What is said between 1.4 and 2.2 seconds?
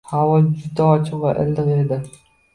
iliq edi…